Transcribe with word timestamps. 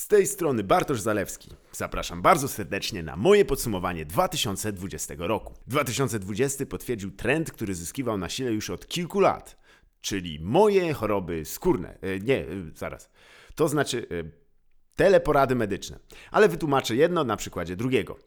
Z 0.00 0.08
tej 0.08 0.26
strony 0.26 0.64
Bartosz 0.64 1.00
Zalewski. 1.00 1.50
Zapraszam 1.72 2.22
bardzo 2.22 2.48
serdecznie 2.48 3.02
na 3.02 3.16
moje 3.16 3.44
podsumowanie 3.44 4.06
2020 4.06 5.14
roku. 5.18 5.54
2020 5.66 6.66
potwierdził 6.66 7.10
trend, 7.10 7.52
który 7.52 7.74
zyskiwał 7.74 8.18
na 8.18 8.28
sile 8.28 8.52
już 8.52 8.70
od 8.70 8.88
kilku 8.88 9.20
lat, 9.20 9.56
czyli 10.00 10.38
moje 10.42 10.92
choroby 10.92 11.44
skórne. 11.44 11.98
E, 12.00 12.20
nie, 12.20 12.38
e, 12.38 12.46
zaraz. 12.74 13.10
To 13.54 13.68
znaczy 13.68 14.06
e, 14.10 14.30
teleporady 14.94 15.54
medyczne. 15.54 15.98
Ale 16.30 16.48
wytłumaczę 16.48 16.96
jedno 16.96 17.24
na 17.24 17.36
przykładzie 17.36 17.76
drugiego. 17.76 18.18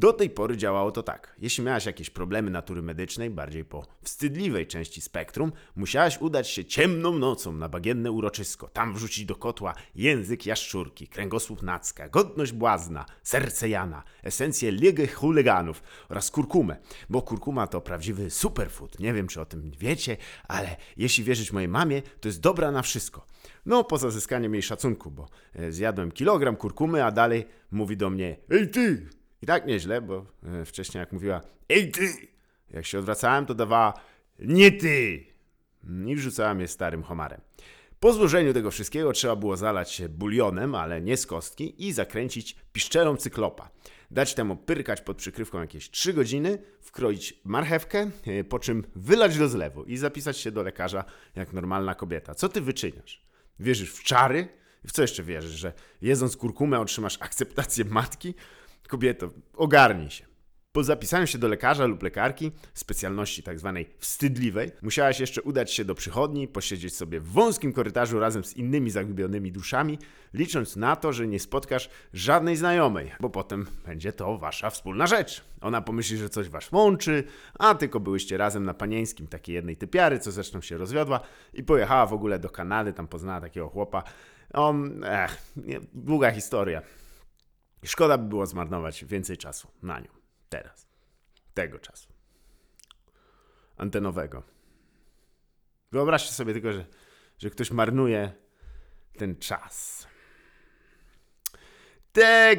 Do 0.00 0.12
tej 0.12 0.30
pory 0.30 0.56
działało 0.56 0.92
to 0.92 1.02
tak. 1.02 1.34
Jeśli 1.38 1.64
miałaś 1.64 1.86
jakieś 1.86 2.10
problemy 2.10 2.50
natury 2.50 2.82
medycznej, 2.82 3.30
bardziej 3.30 3.64
po 3.64 3.86
wstydliwej 4.02 4.66
części 4.66 5.00
spektrum, 5.00 5.52
musiałaś 5.76 6.18
udać 6.20 6.48
się 6.48 6.64
ciemną 6.64 7.18
nocą 7.18 7.52
na 7.52 7.68
bagienne 7.68 8.10
uroczysko, 8.10 8.68
tam 8.68 8.94
wrzucić 8.94 9.24
do 9.24 9.36
kotła 9.36 9.74
język 9.94 10.46
jaszczurki, 10.46 11.08
kręgosłup 11.08 11.62
nacka, 11.62 12.08
godność 12.08 12.52
błazna, 12.52 13.06
serce 13.22 13.68
Jana, 13.68 14.02
esencję 14.22 14.72
liegych 14.72 15.14
chuliganów 15.14 15.82
oraz 16.08 16.30
kurkumę, 16.30 16.76
bo 17.10 17.22
kurkuma 17.22 17.66
to 17.66 17.80
prawdziwy 17.80 18.30
superfood. 18.30 18.98
Nie 18.98 19.12
wiem, 19.12 19.26
czy 19.28 19.40
o 19.40 19.44
tym 19.44 19.70
wiecie, 19.78 20.16
ale 20.48 20.76
jeśli 20.96 21.24
wierzyć 21.24 21.52
mojej 21.52 21.68
mamie, 21.68 22.02
to 22.20 22.28
jest 22.28 22.40
dobra 22.40 22.70
na 22.70 22.82
wszystko. 22.82 23.26
No, 23.66 23.84
poza 23.84 24.10
zyskaniem 24.10 24.54
jej 24.54 24.62
szacunku, 24.62 25.10
bo 25.10 25.28
e, 25.54 25.72
zjadłem 25.72 26.12
kilogram 26.12 26.56
kurkumy, 26.56 27.04
a 27.04 27.10
dalej 27.10 27.46
mówi 27.70 27.96
do 27.96 28.10
mnie 28.10 28.36
Ej 28.50 28.70
ty! 28.70 29.19
I 29.42 29.46
tak 29.46 29.66
nieźle, 29.66 30.02
bo 30.02 30.26
e, 30.42 30.64
wcześniej 30.64 31.00
jak 31.00 31.12
mówiła 31.12 31.40
Ej 31.68 31.90
ty! 31.90 32.12
Jak 32.70 32.86
się 32.86 32.98
odwracałem, 32.98 33.46
to 33.46 33.54
dawała 33.54 33.94
Nie 34.38 34.72
ty! 34.72 35.24
I 36.06 36.16
wrzucałem 36.16 36.60
je 36.60 36.68
starym 36.68 37.02
homarem. 37.02 37.40
Po 38.00 38.12
złożeniu 38.12 38.52
tego 38.54 38.70
wszystkiego 38.70 39.12
trzeba 39.12 39.36
było 39.36 39.56
zalać 39.56 39.92
się 39.92 40.08
bulionem, 40.08 40.74
ale 40.74 41.00
nie 41.00 41.16
z 41.16 41.26
kostki 41.26 41.88
i 41.88 41.92
zakręcić 41.92 42.56
piszczelą 42.72 43.16
cyklopa. 43.16 43.70
Dać 44.10 44.34
temu 44.34 44.56
pyrkać 44.56 45.00
pod 45.00 45.16
przykrywką 45.16 45.60
jakieś 45.60 45.90
3 45.90 46.12
godziny, 46.12 46.58
wkroić 46.80 47.40
marchewkę, 47.44 48.10
e, 48.26 48.44
po 48.44 48.58
czym 48.58 48.84
wylać 48.96 49.38
do 49.38 49.48
zlewu 49.48 49.84
i 49.84 49.96
zapisać 49.96 50.38
się 50.38 50.50
do 50.50 50.62
lekarza 50.62 51.04
jak 51.36 51.52
normalna 51.52 51.94
kobieta. 51.94 52.34
Co 52.34 52.48
ty 52.48 52.60
wyczyniasz? 52.60 53.22
Wierzysz 53.60 53.92
w 53.92 54.02
czary? 54.02 54.48
W 54.86 54.92
co 54.92 55.02
jeszcze 55.02 55.22
wierzysz? 55.22 55.52
Że 55.52 55.72
jedząc 56.02 56.36
kurkumę 56.36 56.80
otrzymasz 56.80 57.18
akceptację 57.20 57.84
matki? 57.84 58.34
Kobieto, 58.90 59.30
ogarnij 59.56 60.10
się. 60.10 60.24
Po 60.72 60.84
zapisaniu 60.84 61.26
się 61.26 61.38
do 61.38 61.48
lekarza 61.48 61.86
lub 61.86 62.02
lekarki, 62.02 62.52
specjalności 62.74 63.42
tak 63.42 63.58
zwanej 63.58 63.94
wstydliwej, 63.98 64.70
musiałaś 64.82 65.20
jeszcze 65.20 65.42
udać 65.42 65.72
się 65.72 65.84
do 65.84 65.94
przychodni, 65.94 66.48
posiedzieć 66.48 66.96
sobie 66.96 67.20
w 67.20 67.28
wąskim 67.28 67.72
korytarzu 67.72 68.20
razem 68.20 68.44
z 68.44 68.56
innymi 68.56 68.90
zagubionymi 68.90 69.52
duszami, 69.52 69.98
licząc 70.34 70.76
na 70.76 70.96
to, 70.96 71.12
że 71.12 71.26
nie 71.26 71.40
spotkasz 71.40 71.90
żadnej 72.12 72.56
znajomej, 72.56 73.12
bo 73.20 73.30
potem 73.30 73.66
będzie 73.86 74.12
to 74.12 74.38
wasza 74.38 74.70
wspólna 74.70 75.06
rzecz. 75.06 75.44
Ona 75.60 75.82
pomyśli, 75.82 76.16
że 76.16 76.28
coś 76.28 76.48
was 76.48 76.72
łączy, 76.72 77.24
a 77.58 77.74
tylko 77.74 78.00
byłyście 78.00 78.36
razem 78.36 78.64
na 78.64 78.74
panieńskim 78.74 79.26
takiej 79.26 79.54
jednej 79.54 79.76
typiary, 79.76 80.18
co 80.18 80.32
zresztą 80.32 80.60
się 80.60 80.78
rozwiodła 80.78 81.20
i 81.54 81.62
pojechała 81.62 82.06
w 82.06 82.12
ogóle 82.12 82.38
do 82.38 82.50
Kanady, 82.50 82.92
tam 82.92 83.08
poznała 83.08 83.40
takiego 83.40 83.68
chłopa. 83.68 84.02
On, 84.52 85.04
ech, 85.04 85.42
nie, 85.56 85.80
długa 85.94 86.30
historia. 86.30 86.82
Szkoda 87.84 88.18
by 88.18 88.28
było 88.28 88.46
zmarnować 88.46 89.04
więcej 89.04 89.36
czasu 89.36 89.68
na 89.82 90.00
nią. 90.00 90.08
Teraz. 90.48 90.86
Tego 91.54 91.78
czasu. 91.78 92.08
Antenowego. 93.76 94.42
Wyobraźcie 95.92 96.32
sobie 96.32 96.52
tylko, 96.52 96.72
że, 96.72 96.86
że 97.38 97.50
ktoś 97.50 97.70
marnuje 97.70 98.32
ten 99.18 99.36
czas. 99.36 100.06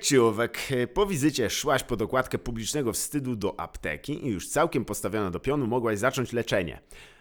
Czy 0.00 0.22
owak, 0.22 0.58
po 0.94 1.06
wizycie 1.06 1.50
szłaś 1.50 1.82
po 1.82 1.96
dokładkę 1.96 2.38
publicznego 2.38 2.92
wstydu 2.92 3.36
do 3.36 3.60
apteki 3.60 4.26
i 4.26 4.30
już 4.30 4.48
całkiem 4.48 4.84
postawiona 4.84 5.30
do 5.30 5.40
pionu 5.40 5.66
mogłaś 5.66 5.98
zacząć 5.98 6.32
leczenie. 6.32 6.80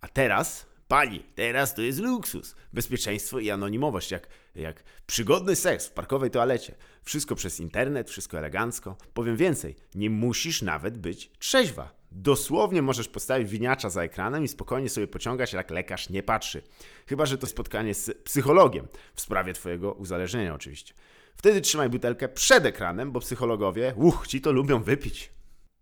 A 0.00 0.08
teraz, 0.08 0.66
pani, 0.88 1.22
teraz 1.34 1.74
to 1.74 1.82
jest 1.82 1.98
luksus. 1.98 2.54
Bezpieczeństwo 2.72 3.38
i 3.38 3.50
anonimowość, 3.50 4.10
jak, 4.10 4.28
jak 4.54 4.82
przygodny 5.06 5.56
seks 5.56 5.86
w 5.86 5.92
parkowej 5.92 6.30
toalecie. 6.30 6.74
Wszystko 7.02 7.34
przez 7.34 7.60
internet, 7.60 8.10
wszystko 8.10 8.38
elegancko. 8.38 8.96
Powiem 9.14 9.36
więcej, 9.36 9.76
nie 9.94 10.10
musisz 10.10 10.62
nawet 10.62 10.98
być 10.98 11.30
trzeźwa. 11.38 11.96
Dosłownie 12.12 12.82
możesz 12.82 13.08
postawić 13.08 13.48
winiacza 13.48 13.90
za 13.90 14.02
ekranem 14.02 14.44
i 14.44 14.48
spokojnie 14.48 14.88
sobie 14.88 15.06
pociągać, 15.06 15.52
jak 15.52 15.70
lekarz 15.70 16.10
nie 16.10 16.22
patrzy. 16.22 16.62
Chyba, 17.06 17.26
że 17.26 17.38
to 17.38 17.46
spotkanie 17.46 17.94
z 17.94 18.22
psychologiem, 18.24 18.88
w 19.14 19.20
sprawie 19.20 19.52
twojego 19.52 19.92
uzależnienia 19.92 20.54
oczywiście. 20.54 20.94
Wtedy 21.36 21.60
trzymaj 21.60 21.88
butelkę 21.88 22.28
przed 22.28 22.66
ekranem, 22.66 23.12
bo 23.12 23.20
psychologowie, 23.20 23.94
uch, 23.96 24.26
ci 24.26 24.40
to 24.40 24.52
lubią 24.52 24.82
wypić. 24.82 25.32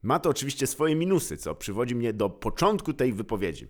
Ma 0.03 0.19
to 0.19 0.31
oczywiście 0.31 0.67
swoje 0.67 0.97
minusy, 0.97 1.37
co 1.37 1.55
przywodzi 1.55 1.95
mnie 1.95 2.13
do 2.13 2.31
początku 2.31 2.93
tej 2.93 3.13
wypowiedzi. 3.13 3.69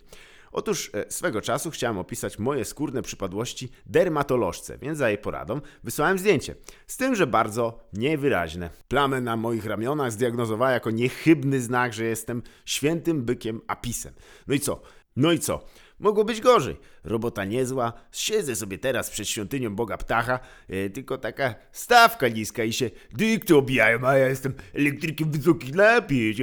Otóż 0.51 0.91
e, 0.93 1.11
swego 1.11 1.41
czasu 1.41 1.71
chciałem 1.71 1.97
opisać 1.97 2.39
moje 2.39 2.65
skórne 2.65 3.01
przypadłości 3.01 3.71
dermatolożce, 3.85 4.77
więc 4.77 4.97
za 4.97 5.09
jej 5.09 5.17
poradą 5.17 5.61
wysłałem 5.83 6.19
zdjęcie. 6.19 6.55
Z 6.87 6.97
tym, 6.97 7.15
że 7.15 7.27
bardzo 7.27 7.79
niewyraźne. 7.93 8.69
Plamę 8.87 9.21
na 9.21 9.37
moich 9.37 9.65
ramionach 9.65 10.11
zdiagnozowała 10.11 10.71
jako 10.71 10.91
niechybny 10.91 11.61
znak, 11.61 11.93
że 11.93 12.03
jestem 12.03 12.41
świętym 12.65 13.23
bykiem 13.23 13.61
apisem. 13.67 14.13
No 14.47 14.53
i 14.53 14.59
co? 14.59 14.81
No 15.15 15.31
i 15.31 15.39
co? 15.39 15.65
Mogło 15.99 16.25
być 16.25 16.41
gorzej. 16.41 16.77
Robota 17.03 17.45
niezła, 17.45 17.93
siedzę 18.11 18.55
sobie 18.55 18.77
teraz 18.77 19.09
przed 19.09 19.27
świątynią 19.27 19.75
Boga 19.75 19.97
Ptacha, 19.97 20.39
e, 20.69 20.89
tylko 20.89 21.17
taka 21.17 21.55
stawka 21.71 22.27
niska 22.27 22.63
i 22.63 22.73
się 22.73 22.89
dykty 23.13 23.55
obijają, 23.55 24.07
a 24.07 24.17
ja 24.17 24.27
jestem 24.27 24.53
elektrykiem 24.73 25.31
wysokich 25.31 25.75
napięć. 25.75 26.37